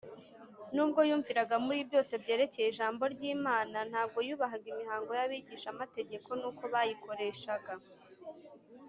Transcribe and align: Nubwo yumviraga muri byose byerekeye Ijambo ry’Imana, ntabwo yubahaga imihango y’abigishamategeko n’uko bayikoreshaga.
Nubwo 0.73 0.99
yumviraga 1.09 1.55
muri 1.65 1.79
byose 1.89 2.13
byerekeye 2.23 2.67
Ijambo 2.69 3.03
ry’Imana, 3.13 3.77
ntabwo 3.89 4.19
yubahaga 4.27 4.65
imihango 4.73 5.11
y’abigishamategeko 5.19 6.29
n’uko 6.39 6.63
bayikoreshaga. 6.73 7.73